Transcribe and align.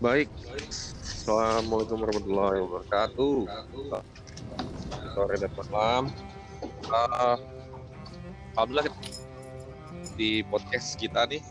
Baik, 0.00 0.32
Assalamualaikum 1.04 2.00
warahmatullahi 2.00 2.64
wabarakatuh. 2.64 3.36
Sore 5.12 5.36
dan 5.36 5.52
malam. 5.52 6.08
Uh, 6.88 7.36
Alhamdulillah 8.56 8.88
di 10.16 10.40
podcast 10.48 10.96
kita 10.96 11.28
nih 11.28 11.44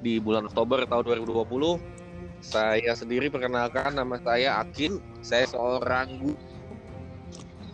di 0.00 0.16
bulan 0.24 0.48
Oktober 0.48 0.88
tahun 0.88 1.20
2020. 1.20 1.76
Saya 2.40 2.96
sendiri 2.96 3.28
perkenalkan 3.28 3.92
nama 3.92 4.16
saya 4.24 4.64
Akin. 4.64 4.96
Saya 5.20 5.44
seorang 5.52 6.08
guru, 6.24 6.40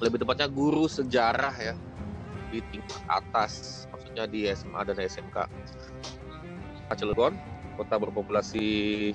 lebih 0.03 0.19
tepatnya 0.19 0.51
guru 0.51 0.91
sejarah 0.91 1.55
ya 1.63 1.79
di 2.51 2.59
tingkat 2.75 3.07
atas, 3.07 3.87
maksudnya 3.95 4.27
di 4.27 4.51
SMA 4.51 4.83
dan 4.83 4.99
SMK. 4.99 5.47
Cilegon, 6.99 7.54
kota 7.75 7.99
berpopulasi 7.99 9.13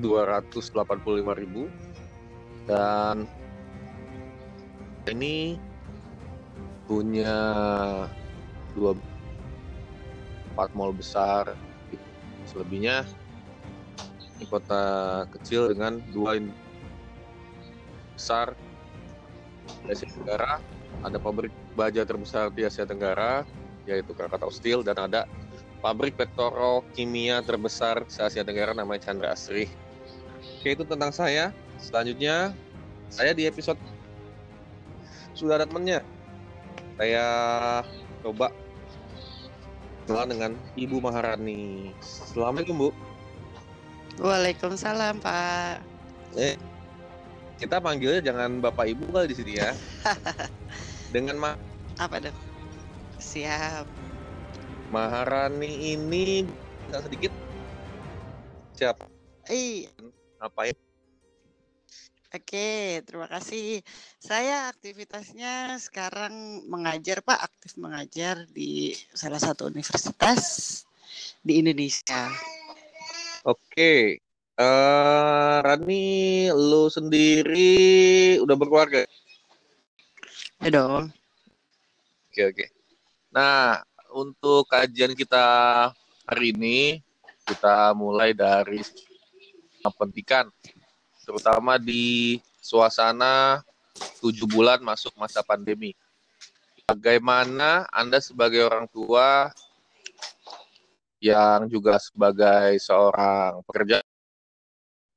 285 0.00 1.40
ribu. 1.40 1.68
Dan 2.64 3.26
ini 5.08 5.58
punya 6.86 7.38
dua 8.74 8.94
empat 10.54 10.70
mall 10.74 10.94
besar. 10.94 11.54
Selebihnya 12.48 13.06
ini 14.38 14.44
kota 14.48 14.82
kecil 15.38 15.70
dengan 15.70 16.02
dua 16.10 16.40
besar. 18.16 18.54
Di 19.86 19.94
Asia 19.94 20.10
Tenggara 20.10 20.58
ada 21.00 21.16
pabrik 21.16 21.54
baja 21.78 22.04
terbesar 22.04 22.52
di 22.52 22.66
Asia 22.66 22.84
Tenggara 22.84 23.46
yaitu 23.88 24.12
Krakatau 24.12 24.52
Steel 24.52 24.84
dan 24.84 24.98
ada 25.00 25.24
pabrik 25.80 26.14
petrokimia 26.16 27.40
terbesar 27.40 28.04
se 28.06 28.20
Asia 28.20 28.44
Tenggara 28.44 28.76
namanya 28.76 29.10
Chandra 29.10 29.32
Asri. 29.32 29.66
Oke 30.60 30.76
itu 30.76 30.84
tentang 30.84 31.12
saya. 31.12 31.52
Selanjutnya 31.80 32.52
saya 33.08 33.32
di 33.32 33.48
episode 33.48 33.80
sudah 35.32 35.56
ada 35.56 35.66
temennya. 35.66 36.04
Saya 37.00 37.26
coba 38.20 38.52
kenalan 40.04 40.28
dengan 40.28 40.52
Ibu 40.76 41.00
Maharani. 41.00 41.96
Assalamualaikum 42.04 42.76
Bu. 42.76 42.88
Waalaikumsalam 44.20 45.16
Pak. 45.24 45.80
Eh, 46.36 46.60
kita 47.56 47.80
panggilnya 47.80 48.20
jangan 48.20 48.60
Bapak 48.60 48.84
Ibu 48.92 49.08
kali 49.16 49.32
di 49.32 49.36
sini 49.36 49.52
ya. 49.56 49.72
dengan 51.14 51.40
ma 51.40 51.50
Apa 51.96 52.20
dong? 52.20 52.36
Siap. 53.16 53.99
Maharani 54.90 55.94
ini 55.94 56.42
nggak 56.90 57.02
sedikit 57.06 57.32
siapa 58.74 59.06
Eh, 59.46 59.86
ngapain 60.42 60.74
oke, 62.30 63.02
terima 63.02 63.26
kasih. 63.26 63.82
Saya 64.22 64.70
aktivitasnya 64.70 65.74
sekarang 65.82 66.62
mengajar, 66.70 67.22
Pak, 67.22 67.38
aktif 67.50 67.74
mengajar 67.78 68.46
di 68.50 68.94
salah 69.10 69.42
satu 69.42 69.66
universitas 69.66 70.42
di 71.42 71.58
Indonesia. 71.58 72.30
Oke, 73.42 74.22
eh 74.54 75.56
Rani, 75.64 76.50
lu 76.52 76.86
sendiri 76.92 78.38
udah 78.38 78.54
berkeluarga? 78.54 79.02
Ya 80.60 80.68
dong. 80.70 81.10
Oke 82.30 82.42
oke. 82.46 82.66
Nah, 83.34 83.82
untuk 84.10 84.66
kajian 84.66 85.14
kita 85.14 85.46
hari 86.26 86.54
ini 86.54 86.98
kita 87.46 87.94
mulai 87.94 88.30
dari 88.30 88.82
pendidikan, 89.98 90.46
terutama 91.24 91.80
di 91.80 92.38
suasana 92.60 93.64
tujuh 94.20 94.46
bulan 94.46 94.82
masuk 94.84 95.14
masa 95.16 95.40
pandemi. 95.42 95.96
Bagaimana 96.86 97.86
Anda 97.90 98.18
sebagai 98.18 98.66
orang 98.66 98.90
tua 98.90 99.50
yang 101.22 101.70
juga 101.70 101.98
sebagai 102.02 102.78
seorang 102.82 103.62
pekerja, 103.66 104.02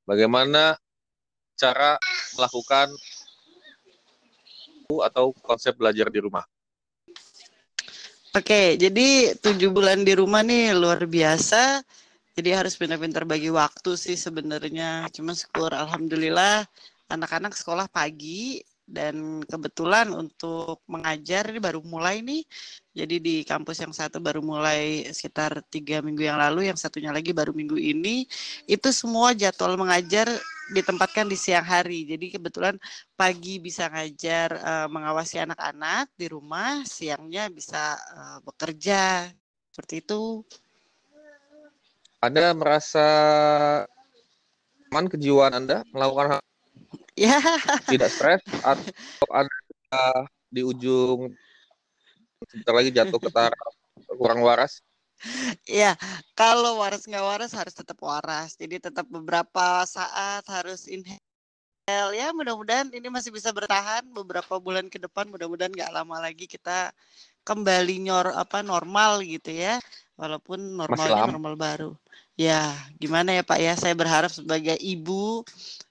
bagaimana 0.06 0.78
cara 1.58 1.98
melakukan 2.38 2.94
atau 4.94 5.34
konsep 5.42 5.74
belajar 5.74 6.10
di 6.14 6.22
rumah? 6.22 6.46
Oke, 8.34 8.82
jadi 8.82 9.38
tujuh 9.38 9.70
bulan 9.70 10.02
di 10.02 10.14
rumah 10.18 10.42
nih 10.42 10.74
luar 10.82 11.06
biasa. 11.06 11.86
Jadi 12.34 12.50
harus 12.58 12.74
pintar-pintar 12.80 13.24
bagi 13.30 13.50
waktu 13.54 13.94
sih 13.94 14.18
sebenarnya. 14.18 15.06
Cuma 15.16 15.38
syukur 15.38 15.70
alhamdulillah 15.70 16.66
anak-anak 17.14 17.54
sekolah 17.54 17.86
pagi 17.94 18.58
dan 18.84 19.40
kebetulan 19.48 20.12
untuk 20.12 20.84
mengajar 20.92 21.48
ini 21.50 21.60
baru 21.60 21.80
mulai 21.84 22.20
nih. 22.20 22.44
Jadi 22.94 23.16
di 23.18 23.36
kampus 23.42 23.82
yang 23.82 23.96
satu 23.96 24.22
baru 24.22 24.44
mulai 24.44 25.10
sekitar 25.10 25.66
tiga 25.72 26.04
minggu 26.04 26.22
yang 26.22 26.38
lalu, 26.38 26.70
yang 26.70 26.78
satunya 26.78 27.10
lagi 27.10 27.34
baru 27.34 27.56
minggu 27.56 27.80
ini. 27.80 28.28
Itu 28.70 28.94
semua 28.94 29.34
jadwal 29.34 29.80
mengajar 29.80 30.30
ditempatkan 30.72 31.26
di 31.26 31.34
siang 31.40 31.66
hari. 31.66 32.06
Jadi 32.06 32.38
kebetulan 32.38 32.78
pagi 33.18 33.58
bisa 33.58 33.90
ngajar 33.90 34.50
uh, 34.62 34.88
mengawasi 34.92 35.42
anak-anak 35.42 36.14
di 36.14 36.30
rumah, 36.30 36.86
siangnya 36.86 37.50
bisa 37.50 37.98
uh, 37.98 38.38
bekerja. 38.46 39.32
Seperti 39.74 40.06
itu. 40.06 40.46
Anda 42.22 42.54
merasa 42.56 43.08
aman 44.94 45.10
kejiwaan 45.10 45.66
Anda 45.66 45.82
melakukan 45.90 46.38
hal 46.38 46.53
Ya. 47.13 47.38
tidak 47.85 48.09
stres 48.09 48.41
atau 48.66 49.29
Anda 49.29 50.25
di 50.50 50.66
ujung 50.66 51.29
sebentar 52.50 52.74
lagi 52.74 52.90
jatuh 52.90 53.22
ke 53.22 53.29
taraf 53.29 53.74
kurang 54.18 54.41
waras? 54.41 54.81
Ya, 55.63 55.96
kalau 56.35 56.84
waras 56.84 57.07
nggak 57.07 57.24
waras 57.24 57.51
harus 57.56 57.72
tetap 57.72 57.96
waras. 58.03 58.59
Jadi 58.59 58.81
tetap 58.81 59.07
beberapa 59.07 59.85
saat 59.88 60.44
harus 60.51 60.90
inhale. 60.90 61.22
Ya, 61.88 62.35
mudah-mudahan 62.35 62.91
ini 62.91 63.07
masih 63.07 63.31
bisa 63.31 63.56
bertahan 63.56 64.03
beberapa 64.12 64.59
bulan 64.59 64.91
ke 64.91 65.00
depan. 65.00 65.31
Mudah-mudahan 65.31 65.72
nggak 65.72 65.91
lama 65.95 66.19
lagi 66.19 66.50
kita 66.50 66.91
kembali 67.47 68.03
nyor 68.03 68.35
apa 68.35 68.59
normal 68.63 69.24
gitu 69.24 69.51
ya. 69.51 69.80
Walaupun 70.13 70.78
normalnya 70.78 71.25
normal 71.25 71.57
baru. 71.57 71.91
Ya, 72.38 72.74
gimana 73.01 73.34
ya 73.34 73.41
Pak 73.41 73.59
ya? 73.62 73.74
Saya 73.74 73.97
berharap 73.97 74.29
sebagai 74.29 74.78
ibu 74.78 75.41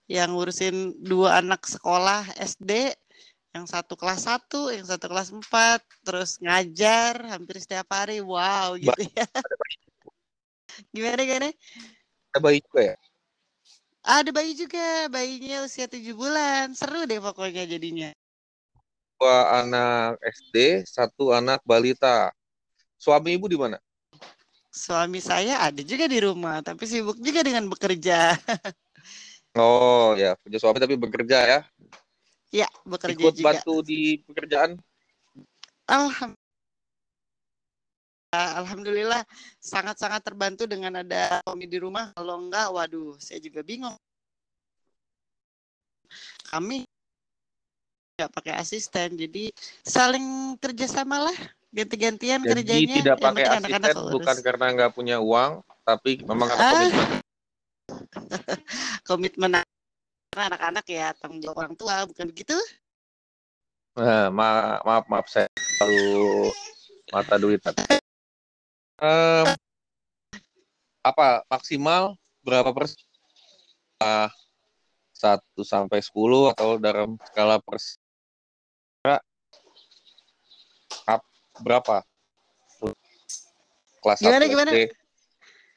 yang 0.06 0.34
ngurusin 0.34 0.94
dua 1.02 1.42
anak 1.42 1.66
sekolah 1.66 2.26
SD 2.38 2.94
yang 3.52 3.68
satu 3.68 3.94
kelas 4.00 4.24
satu, 4.24 4.72
yang 4.72 4.88
satu 4.88 5.12
kelas 5.12 5.28
empat, 5.28 5.84
terus 6.00 6.40
ngajar 6.40 7.20
hampir 7.28 7.60
setiap 7.60 7.84
hari, 7.92 8.24
wow 8.24 8.72
gitu 8.80 9.04
ya. 9.12 9.28
Gimana 10.88 11.20
gimana? 11.20 11.48
Ada 12.32 12.40
bayi 12.40 12.58
juga 12.64 12.80
ya? 12.80 12.96
Ada 14.02 14.30
bayi 14.32 14.52
juga, 14.56 14.88
bayinya 15.12 15.68
usia 15.68 15.86
tujuh 15.86 16.16
bulan, 16.16 16.72
seru 16.72 17.04
deh 17.04 17.20
pokoknya 17.20 17.68
jadinya. 17.68 18.10
Dua 19.20 19.62
anak 19.62 20.18
SD, 20.24 20.82
satu 20.88 21.30
anak 21.30 21.60
balita. 21.62 22.32
Suami 22.96 23.36
ibu 23.36 23.46
di 23.46 23.54
mana? 23.60 23.78
Suami 24.72 25.20
saya 25.20 25.60
ada 25.60 25.84
juga 25.84 26.08
di 26.08 26.16
rumah, 26.24 26.64
tapi 26.64 26.88
sibuk 26.88 27.20
juga 27.20 27.44
dengan 27.44 27.68
bekerja. 27.68 28.32
oh 29.60 30.16
ya, 30.16 30.32
punya 30.40 30.56
suami 30.56 30.80
tapi 30.80 30.96
bekerja 30.96 31.38
ya? 31.44 31.60
Ya, 32.48 32.68
bekerja 32.88 33.20
Ikut 33.20 33.36
juga. 33.36 33.46
bantu 33.52 33.84
di 33.84 34.24
pekerjaan? 34.24 34.80
Alhamdulillah. 35.84 36.40
Alhamdulillah 38.32 39.22
sangat-sangat 39.60 40.24
terbantu 40.24 40.64
dengan 40.64 41.04
ada 41.04 41.44
suami 41.44 41.68
di 41.68 41.76
rumah. 41.76 42.08
Kalau 42.16 42.40
enggak, 42.40 42.72
waduh, 42.72 43.12
saya 43.20 43.36
juga 43.44 43.60
bingung. 43.60 43.92
Kami 46.48 46.88
nggak 48.16 48.32
pakai 48.32 48.56
asisten, 48.56 49.20
jadi 49.20 49.52
saling 49.84 50.56
kerjasama 50.60 51.28
lah, 51.28 51.38
ganti-gantian 51.72 52.40
Jadi 52.44 52.52
kerjanya. 52.52 52.96
tidak 53.00 53.16
Yang 53.16 53.24
pakai 53.24 53.44
asisten 53.48 54.12
bukan 54.12 54.36
karena 54.44 54.64
nggak 54.76 54.92
punya 54.92 55.16
uang, 55.18 55.64
tapi 55.82 56.20
memang 56.22 56.48
Ah. 56.52 56.60
komitmen. 56.60 57.08
Komitmen 59.08 59.52
anak-anak 60.32 60.84
ya 60.86 61.16
tanggung 61.16 61.40
jawab 61.40 61.64
orang 61.64 61.74
tua, 61.74 62.04
bukan 62.04 62.28
begitu? 62.28 62.56
Nah, 63.92 64.28
ma- 64.28 64.80
maaf 64.80 65.04
maaf 65.04 65.26
saya 65.28 65.48
terlalu 65.76 66.48
mata 67.08 67.34
duitan. 67.36 67.74
Em, 68.96 69.46
apa 71.02 71.44
maksimal 71.48 72.16
berapa 72.40 72.68
persen? 72.70 73.00
Ah, 73.96 74.28
Satu 75.12 75.62
sampai 75.62 76.02
10 76.02 76.50
atau 76.50 76.82
dalam 76.82 77.14
skala 77.22 77.62
persen 77.62 78.01
berapa? 81.60 82.06
Kelas 84.02 84.18
Gimana, 84.18 84.44
1 84.46 84.52
gimana? 84.52 84.70
SD. 84.72 84.78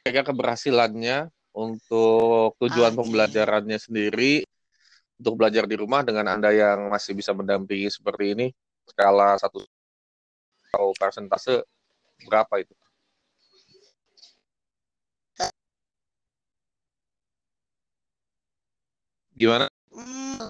keberhasilannya 0.05 1.17
untuk 1.53 2.57
tujuan 2.61 2.93
Oke. 2.93 2.99
pembelajarannya 3.01 3.77
sendiri 3.77 4.45
untuk 5.21 5.39
belajar 5.39 5.63
di 5.69 5.75
rumah 5.79 6.03
dengan 6.03 6.35
Anda 6.35 6.51
yang 6.51 6.91
masih 6.91 7.15
bisa 7.15 7.31
mendampingi 7.31 7.87
seperti 7.87 8.35
ini 8.35 8.47
skala 8.85 9.39
satu 9.39 9.63
atau 10.69 10.91
persentase 10.97 11.63
berapa 12.27 12.59
itu? 12.59 12.75
Gimana? 19.35 19.67
Hmm, 19.91 20.47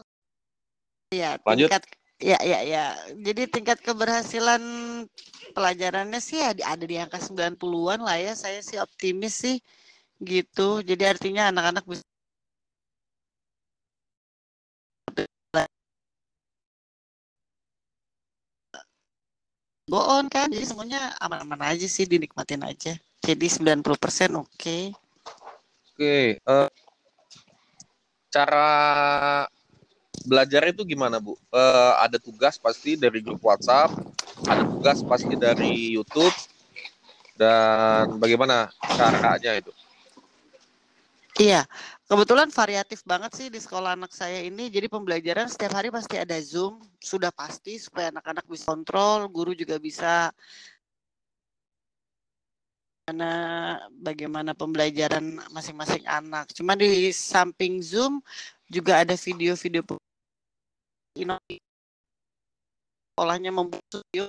ya, 1.10 1.42
Lanjut. 1.42 1.69
tingkat 1.74 1.83
ya 2.19 2.39
ya 2.44 2.59
ya. 2.63 2.85
Jadi 3.19 3.47
tingkat 3.51 3.79
keberhasilan 3.83 4.62
pelajarannya 5.56 6.19
sih 6.19 6.39
ada, 6.39 6.75
ada 6.75 6.85
di 6.88 6.95
angka 7.00 7.19
90-an 7.19 8.00
lah 8.03 8.17
ya. 8.19 8.33
Saya 8.35 8.59
sih 8.63 8.77
optimis 8.79 9.33
sih 9.44 9.57
gitu. 10.23 10.81
Jadi 10.83 11.03
artinya 11.06 11.51
anak-anak 11.51 11.83
bisa 11.88 12.03
go 19.89 20.01
on 20.01 20.25
kan. 20.31 20.50
Jadi 20.50 20.65
semuanya 20.65 21.13
aman-aman 21.21 21.75
aja 21.75 21.88
sih, 21.88 22.06
dinikmatin 22.09 22.63
aja. 22.65 22.97
Jadi 23.21 23.47
90% 23.50 24.38
oke. 24.38 24.79
Oke, 25.95 26.38
eh, 26.38 26.67
cara 28.29 28.69
belajar 30.25 30.66
itu 30.68 30.81
gimana 30.83 31.22
Bu? 31.22 31.38
Eh, 31.54 31.94
ada 32.01 32.18
tugas 32.19 32.57
pasti 32.57 32.98
dari 32.98 33.22
grup 33.22 33.39
WhatsApp, 33.45 33.94
ada 34.50 34.66
tugas 34.66 35.00
pasti 35.06 35.33
dari 35.38 35.94
YouTube, 35.95 36.33
dan 37.38 38.18
bagaimana 38.19 38.72
caranya 38.81 39.56
itu? 39.56 39.72
Iya, 41.36 41.68
kebetulan 42.07 42.48
variatif 42.48 43.04
banget 43.04 43.36
sih 43.36 43.48
di 43.51 43.60
sekolah 43.60 44.00
anak 44.00 44.16
saya 44.16 44.39
ini. 44.39 44.72
Jadi 44.72 44.88
pembelajaran 44.88 45.51
setiap 45.51 45.75
hari 45.75 45.92
pasti 45.92 46.16
ada 46.16 46.39
Zoom, 46.39 46.80
sudah 47.04 47.27
pasti 47.27 47.75
supaya 47.75 48.07
anak-anak 48.07 48.48
bisa 48.48 48.72
kontrol, 48.72 49.27
guru 49.27 49.51
juga 49.51 49.75
bisa 49.75 50.31
bagaimana 53.04 53.31
bagaimana 54.00 54.51
pembelajaran 54.56 55.38
masing-masing 55.51 56.07
anak. 56.07 56.50
Cuma 56.56 56.74
di 56.80 57.12
samping 57.12 57.83
Zoom 57.83 58.24
juga 58.72 59.04
ada 59.04 59.19
video-video 59.19 59.83
pe- 61.15 61.23
ino- 61.23 61.39
sekolahnya 63.15 63.51
membuat 63.56 63.79
video 64.12 64.27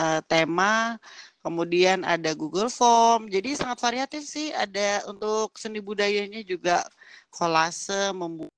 eh, 0.00 0.20
tema, 0.24 0.96
kemudian 1.44 2.00
ada 2.08 2.32
Google 2.32 2.72
Form. 2.72 3.28
Jadi 3.28 3.52
sangat 3.60 3.76
variatif 3.84 4.24
sih. 4.24 4.48
Ada 4.56 5.04
untuk 5.12 5.52
seni 5.60 5.84
budayanya 5.84 6.40
juga 6.40 6.80
kolase, 7.28 8.08
membuat 8.16 8.48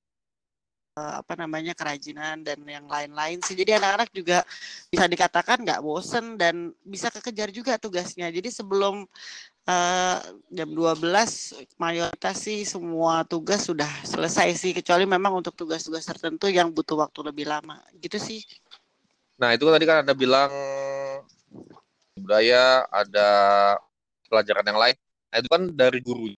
eh, 0.94 1.14
apa 1.18 1.34
namanya 1.34 1.74
kerajinan 1.74 2.46
dan 2.46 2.62
yang 2.62 2.86
lain-lain 2.86 3.42
sih. 3.42 3.58
Jadi 3.58 3.74
anak-anak 3.82 4.14
juga 4.14 4.46
bisa 4.86 5.10
dikatakan 5.10 5.66
nggak 5.66 5.82
bosen 5.82 6.38
dan 6.38 6.70
bisa 6.86 7.10
kekejar 7.10 7.50
juga 7.50 7.74
tugasnya. 7.82 8.30
Jadi 8.30 8.46
sebelum 8.54 9.02
eh, 9.66 10.18
jam 10.50 10.68
12 10.70 11.54
mayoritas 11.78 12.36
sih 12.42 12.66
semua 12.66 13.22
tugas 13.22 13.66
sudah 13.66 13.88
selesai 14.02 14.54
sih 14.58 14.72
kecuali 14.74 15.06
memang 15.06 15.38
untuk 15.38 15.54
tugas-tugas 15.54 16.02
tertentu 16.02 16.50
yang 16.50 16.70
butuh 16.74 16.98
waktu 16.98 17.20
lebih 17.22 17.46
lama. 17.46 17.78
Gitu 17.98 18.18
sih. 18.18 18.40
Nah, 19.38 19.54
itu 19.54 19.66
tadi 19.66 19.84
kan 19.88 20.06
Anda 20.06 20.14
bilang 20.14 20.52
budaya, 22.14 22.86
ada 22.92 23.30
pelajaran 24.30 24.66
yang 24.66 24.78
lain. 24.78 24.96
Nah, 25.32 25.36
itu 25.40 25.48
kan 25.48 25.62
dari 25.72 25.98
guru. 26.04 26.30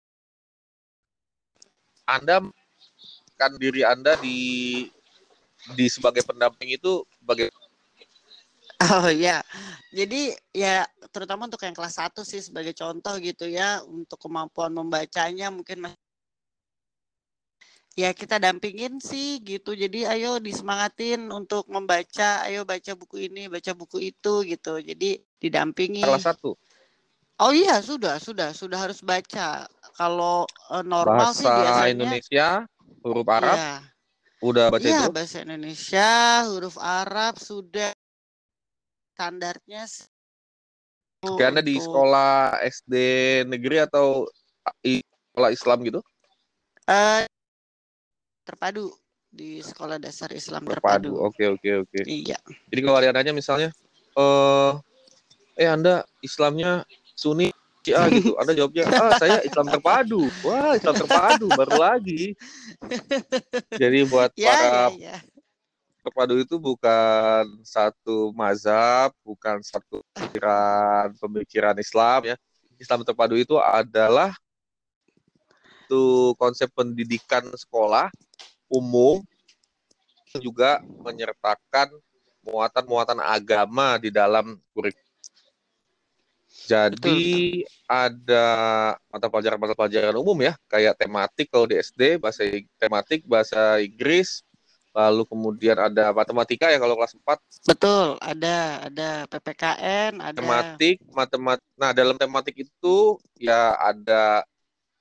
Anda 2.04 2.44
kan 3.40 3.56
diri 3.56 3.82
Anda 3.82 4.14
di 4.20 4.38
di 5.72 5.86
sebagai 5.88 6.20
pendamping 6.22 6.76
itu 6.76 7.02
bagaimana? 7.24 7.63
Oh 8.82 9.06
ya, 9.06 9.38
jadi 9.94 10.34
ya 10.50 10.82
terutama 11.14 11.46
untuk 11.46 11.62
yang 11.62 11.72
kelas 11.78 11.94
1 11.94 12.26
sih 12.26 12.42
sebagai 12.42 12.74
contoh 12.74 13.14
gitu 13.22 13.46
ya, 13.46 13.80
untuk 13.86 14.18
kemampuan 14.18 14.74
membacanya 14.74 15.46
mungkin 15.54 15.86
mas- 15.86 16.00
ya 17.94 18.10
kita 18.10 18.42
dampingin 18.42 18.98
sih 18.98 19.38
gitu. 19.46 19.78
Jadi 19.78 20.02
ayo 20.10 20.42
disemangatin 20.42 21.30
untuk 21.30 21.70
membaca, 21.70 22.42
ayo 22.50 22.66
baca 22.66 22.92
buku 22.98 23.30
ini, 23.30 23.46
baca 23.46 23.70
buku 23.78 24.10
itu 24.10 24.42
gitu. 24.42 24.82
Jadi 24.82 25.22
didampingi. 25.38 26.02
Salah 26.02 26.22
satu 26.34 26.58
Oh 27.42 27.50
iya, 27.50 27.82
sudah, 27.82 28.22
sudah, 28.22 28.54
sudah 28.54 28.78
harus 28.78 29.02
baca. 29.02 29.66
Kalau 29.98 30.46
eh, 30.70 30.84
normal 30.86 31.34
sih 31.34 31.42
bahasa 31.42 31.82
biasanya 31.82 31.90
Indonesia, 31.90 32.46
huruf 33.02 33.26
Arab, 33.26 33.58
Iya, 33.58 33.74
udah 34.38 34.64
baca 34.70 34.86
iya 34.86 34.98
itu? 35.02 35.10
bahasa 35.10 35.36
Indonesia, 35.42 36.10
huruf 36.46 36.76
Arab 36.78 37.34
sudah 37.42 37.90
standarnya 39.14 39.86
Anda 41.46 41.62
di 41.64 41.78
untuk 41.78 41.86
sekolah 41.88 42.58
SD 42.66 42.94
negeri 43.48 43.80
atau 43.86 44.26
sekolah 45.32 45.50
Islam 45.54 45.78
gitu? 45.86 46.00
eh 46.84 47.24
terpadu 48.44 48.92
di 49.32 49.64
sekolah 49.64 49.96
dasar 49.96 50.30
Islam 50.36 50.68
Terpadu. 50.68 51.16
Oke, 51.16 51.48
oke, 51.48 51.70
oke. 51.86 52.00
Iya. 52.04 52.36
Jadi 52.68 52.80
kalau 52.84 52.98
misalnya, 53.32 53.70
eh, 54.14 54.72
eh 55.58 55.68
Anda 55.70 56.04
Islamnya 56.20 56.84
Sunni 57.16 57.50
Syiah 57.82 58.06
gitu, 58.12 58.36
Anda 58.36 58.52
jawabnya, 58.54 58.84
ah 58.94 59.12
saya 59.16 59.40
Islam 59.42 59.66
terpadu. 59.72 60.28
Wah, 60.44 60.76
Islam 60.76 60.94
terpadu 60.94 61.46
baru 61.50 61.76
lagi. 61.80 62.36
Jadi 63.82 63.98
buat 64.06 64.30
Ya, 64.38 64.54
para 64.54 64.92
ya, 64.94 65.18
ya. 65.18 65.33
Terpadu 66.04 66.36
itu 66.36 66.60
bukan 66.60 67.64
satu 67.64 68.28
mazhab, 68.36 69.16
bukan 69.24 69.64
satu 69.64 70.04
pemikiran 70.12 71.16
pemikiran 71.16 71.76
Islam 71.80 72.20
ya. 72.28 72.36
Islam 72.76 73.00
terpadu 73.00 73.40
itu 73.40 73.56
adalah 73.56 74.36
itu 75.84 76.36
konsep 76.36 76.68
pendidikan 76.76 77.48
sekolah 77.56 78.12
umum 78.68 79.24
juga 80.42 80.82
menyertakan 81.00 81.94
muatan-muatan 82.44 83.22
agama 83.24 83.96
di 83.96 84.10
dalam 84.12 84.58
kurikulum. 84.74 85.02
Jadi 86.64 87.60
ada 87.84 88.46
mata 89.12 89.26
pelajaran 89.28 89.60
mata 89.60 89.76
pelajaran 89.76 90.16
umum 90.16 90.38
ya, 90.40 90.56
kayak 90.64 90.96
tematik 90.96 91.52
kalau 91.52 91.68
di 91.68 91.76
SD 91.76 92.16
bahasa 92.16 92.40
tematik 92.80 93.20
bahasa 93.28 93.78
Inggris, 93.84 94.40
lalu 94.94 95.26
kemudian 95.26 95.74
ada 95.74 96.14
matematika 96.14 96.70
ya 96.70 96.78
kalau 96.78 96.94
kelas 96.94 97.18
4 97.18 97.66
Betul, 97.74 98.06
ada 98.22 98.86
ada 98.86 99.10
PPKN, 99.26 100.22
ada 100.22 100.38
tematik, 100.38 101.02
matemat. 101.10 101.58
Nah, 101.74 101.90
dalam 101.90 102.14
tematik 102.14 102.62
itu 102.62 103.18
ya 103.34 103.74
ada 103.74 104.46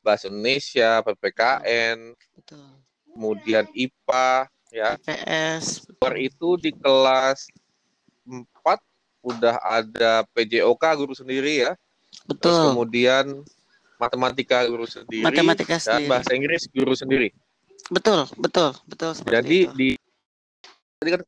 bahasa 0.02 0.28
Indonesia, 0.28 1.06
PPKN, 1.06 2.18
betul. 2.34 2.66
kemudian 3.14 3.70
IPA 3.78 4.50
ya. 4.74 4.98
IPS, 4.98 5.86
Luar 6.02 6.16
itu 6.18 6.58
di 6.58 6.74
kelas 6.74 7.46
4 8.26 8.42
udah 9.24 9.56
ada 9.62 10.26
PJOK 10.34 10.84
guru 10.98 11.14
sendiri 11.14 11.70
ya. 11.70 11.78
Terus 12.42 12.58
betul. 12.58 12.66
kemudian 12.74 13.26
matematika 14.02 14.66
guru 14.68 14.84
sendiri 14.90 15.24
Matematika 15.24 15.80
dan 15.80 16.02
sendiri. 16.02 16.10
bahasa 16.10 16.32
Inggris 16.34 16.64
guru 16.74 16.94
sendiri. 16.98 17.30
Betul, 17.94 18.26
betul, 18.42 18.74
betul 18.90 19.12
Jadi 19.30 19.70
itu. 19.70 19.74
di 19.78 19.90
tadi 20.98 21.10
kan 21.14 21.22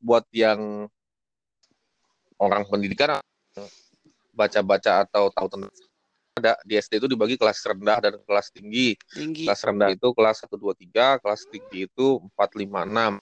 buat 0.00 0.24
yang 0.32 0.88
orang 2.40 2.64
pendidikan 2.64 3.20
baca-baca 4.32 5.04
atau 5.04 5.28
tahu 5.32 5.46
tentang 5.52 5.72
ada 6.36 6.52
di 6.68 6.76
SD 6.76 7.00
itu 7.00 7.08
dibagi 7.08 7.40
kelas 7.40 7.64
rendah 7.64 7.98
dan 8.00 8.14
kelas 8.28 8.52
tinggi. 8.52 8.92
Tinggi. 9.08 9.48
Kelas 9.48 9.60
rendah 9.64 9.88
itu 9.88 10.12
kelas 10.12 10.44
1 10.44 10.52
2 10.52 10.76
3, 10.92 11.20
kelas 11.24 11.40
tinggi 11.48 11.88
itu 11.88 12.20
4 12.20 12.60
5 12.60 12.84
6. 12.84 13.16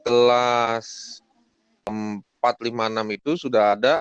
Kelas 0.00 0.86
4 1.84 1.92
5 2.40 2.88
6 3.04 3.16
itu 3.20 3.30
sudah 3.36 3.76
ada 3.76 3.94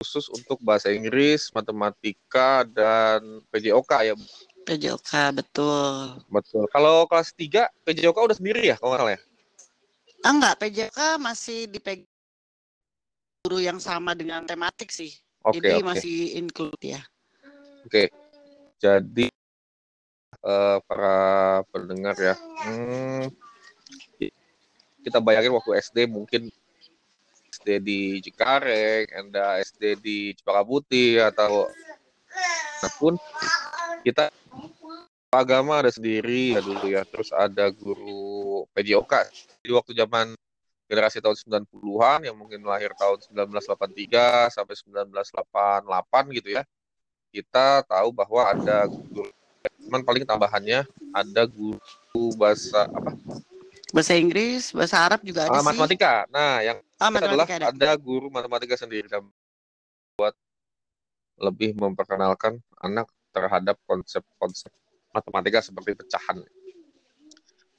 khusus 0.00 0.28
untuk 0.32 0.56
bahasa 0.64 0.88
Inggris, 0.88 1.52
matematika 1.52 2.64
dan 2.64 3.44
PJOK 3.52 3.92
ya. 4.08 4.14
PJOK, 4.64 5.12
betul. 5.36 6.18
Betul. 6.32 6.64
Kalau 6.72 7.04
kelas 7.04 7.30
3 7.36 7.68
PJOK 7.84 8.16
udah 8.16 8.36
sendiri 8.36 8.64
ya 8.64 8.76
kalau 8.80 8.96
nggak 8.96 9.02
salah 9.04 9.14
ya? 9.14 9.20
Ah, 10.24 10.32
enggak, 10.32 10.54
PJOK 10.56 11.00
masih 11.20 11.68
dipegang 11.68 12.08
guru 13.44 13.60
yang 13.60 13.76
sama 13.76 14.16
dengan 14.16 14.48
tematik 14.48 14.88
sih. 14.88 15.12
Oke, 15.44 15.60
Jadi 15.60 15.84
oke. 15.84 15.84
masih 15.84 16.16
include 16.40 16.80
ya. 16.80 17.00
Oke. 17.84 18.08
Jadi 18.80 19.28
eh, 20.40 20.78
para 20.88 21.60
pendengar 21.68 22.16
ya. 22.16 22.32
Hmm, 22.64 23.28
kita 25.04 25.20
bayangin 25.20 25.52
waktu 25.52 25.76
SD 25.84 26.08
mungkin 26.08 26.48
SD 27.52 27.68
di 27.84 28.00
Cikareng, 28.24 29.12
Anda 29.12 29.60
SD 29.60 30.00
di 30.00 30.32
Cipaka 30.32 30.64
Putih 30.64 31.20
atau 31.20 31.68
pun 32.96 33.16
kita 34.04 34.28
agama 35.32 35.82
ada 35.82 35.90
sendiri 35.90 36.54
ya 36.54 36.60
dulu 36.62 36.86
ya. 36.86 37.02
Terus 37.08 37.32
ada 37.32 37.66
guru 37.72 38.68
PJOK 38.76 39.12
di 39.64 39.72
waktu 39.72 39.92
zaman 39.96 40.36
generasi 40.84 41.18
tahun 41.24 41.64
90-an 41.64 42.28
yang 42.28 42.36
mungkin 42.36 42.60
lahir 42.62 42.92
tahun 42.94 43.18
1983 43.32 44.52
sampai 44.52 44.74
1988 44.76 46.36
gitu 46.38 46.48
ya. 46.60 46.62
Kita 47.34 47.82
tahu 47.82 48.14
bahwa 48.14 48.46
ada 48.46 48.86
guru 48.86 49.26
cuman 49.84 50.04
paling 50.04 50.24
tambahannya 50.28 50.84
ada 51.12 51.42
guru 51.48 51.80
bahasa 52.36 52.84
apa? 52.86 53.16
Bahasa 53.94 54.14
Inggris, 54.18 54.74
bahasa 54.74 54.96
Arab 55.02 55.22
juga 55.22 55.46
ada 55.46 55.54
Ah, 55.54 55.62
sih. 55.62 55.66
matematika. 55.70 56.26
Nah, 56.28 56.60
yang 56.62 56.78
Ah, 56.98 57.08
adalah 57.10 57.46
matematika 57.46 57.54
ada. 57.58 57.66
ada 57.74 57.90
guru 57.98 58.26
matematika 58.28 58.74
sendiri 58.74 59.06
dan 59.06 59.22
buat 60.18 60.34
lebih 61.38 61.74
memperkenalkan 61.74 62.58
anak 62.78 63.06
terhadap 63.34 63.76
konsep-konsep 63.90 64.70
matematika 65.10 65.58
seperti 65.58 65.98
pecahan. 65.98 66.38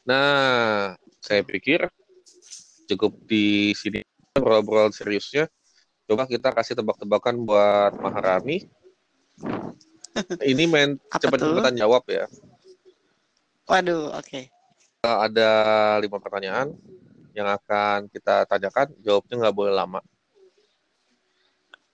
Nah, 0.04 0.94
saya 1.24 1.42
pikir 1.42 1.88
cukup 2.92 3.16
di 3.26 3.72
sini 3.74 4.04
obrol-obrol 4.36 4.92
seriusnya. 4.92 5.48
Coba 6.06 6.30
kita 6.30 6.54
kasih 6.54 6.78
tebak-tebakan 6.78 7.48
buat 7.48 7.98
Maharani. 7.98 8.68
Ini 10.44 10.64
main 10.70 11.00
cepet-cepetan 11.24 11.76
jawab 11.80 12.06
ya. 12.06 12.30
Waduh, 13.66 14.14
oke. 14.14 14.42
Eh, 15.02 15.18
Ada 15.26 15.50
lima 15.98 16.22
pertanyaan 16.22 16.70
yang 17.34 17.50
akan 17.50 18.06
kita 18.14 18.46
tanyakan. 18.46 18.94
Jawabnya 19.02 19.36
nggak 19.42 19.56
boleh 19.58 19.74
lama. 19.74 20.00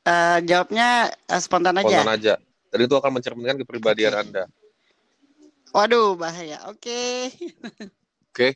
Eh, 0.04 0.38
jawabnya 0.44 1.08
eh, 1.16 1.42
spontan 1.42 1.80
aja. 1.80 1.88
Spontan 1.88 2.12
aja. 2.20 2.34
Dan 2.72 2.88
itu 2.88 2.96
akan 2.96 3.12
mencerminkan 3.20 3.60
kepribadian 3.60 4.16
Oke. 4.16 4.22
Anda. 4.24 4.44
Waduh, 5.72 6.16
bahaya. 6.16 6.64
Oke. 6.72 7.32
Oke. 8.32 8.56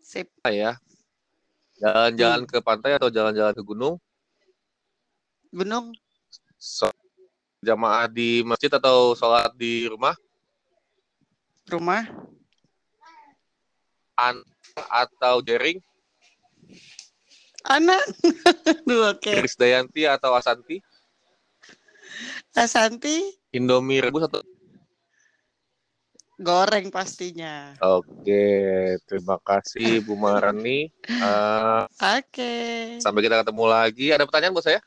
Sip. 0.00 0.28
ya. 0.48 0.80
Jalan-jalan 1.76 2.44
Hmm. 2.44 2.50
ke 2.50 2.58
pantai 2.64 2.96
atau 2.96 3.12
jalan-jalan 3.12 3.52
ke 3.52 3.60
gunung? 3.60 4.00
Gunung, 5.52 5.92
So, 6.56 6.88
jamaah 7.60 8.08
di 8.08 8.40
masjid 8.40 8.72
atau 8.72 9.12
sholat 9.12 9.52
di 9.52 9.84
rumah? 9.84 10.16
rumah, 11.68 12.06
An 14.16 14.40
atau 14.88 15.44
jaring? 15.44 15.76
anak. 17.66 18.00
Duh, 18.88 19.12
oke. 19.12 19.42
Krisdayanti 19.44 20.06
atau 20.06 20.32
Asanti? 20.32 20.78
Asanti, 22.56 23.20
Indomie 23.52 24.00
rebus 24.00 24.24
atau 24.24 24.40
goreng 26.40 26.92
pastinya. 26.92 27.72
Oke, 27.80 28.96
terima 29.08 29.36
kasih 29.40 30.04
Bu 30.04 30.16
Marani. 30.16 30.88
Eh, 31.08 31.82
Oke. 32.20 32.54
sampai 33.00 33.20
kita 33.24 33.44
ketemu 33.44 33.64
lagi. 33.68 34.06
Ada 34.12 34.24
pertanyaan 34.28 34.56
buat 34.56 34.66
saya? 34.68 34.80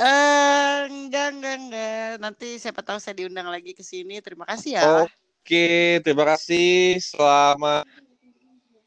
Eh, 0.00 0.78
enggak, 0.88 1.28
enggak, 1.36 1.56
enggak. 1.60 2.10
Nanti 2.20 2.56
siapa 2.56 2.80
tahu 2.80 3.00
saya 3.00 3.16
diundang 3.16 3.48
lagi 3.48 3.72
ke 3.76 3.84
sini. 3.84 4.20
Terima 4.24 4.48
kasih 4.48 4.80
ya. 4.80 4.82
Oke, 5.04 6.00
terima 6.04 6.24
kasih. 6.28 7.00
Selamat 7.00 7.84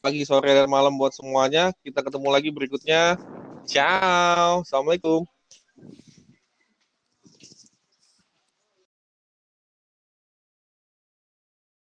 pagi, 0.03 0.25
sore, 0.25 0.51
dan 0.51 0.70
malam 0.70 0.98
buat 0.98 1.13
semuanya. 1.13 1.74
Kita 1.82 2.01
ketemu 2.01 2.27
lagi 2.29 2.50
berikutnya. 2.50 3.17
Ciao. 3.65 4.62
Assalamualaikum. 4.62 5.32